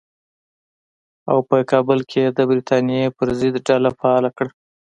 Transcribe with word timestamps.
او 1.31 1.37
په 1.49 1.57
کابل 1.71 1.99
کې 2.09 2.19
یې 2.25 2.29
د 2.37 2.39
برټانیې 2.49 3.05
پر 3.17 3.27
ضد 3.39 3.55
ډله 3.67 3.89
فعاله 3.99 4.29
کړه. 4.37 4.51